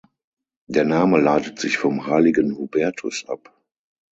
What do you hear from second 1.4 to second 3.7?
sich vom Heiligen Hubertus ab.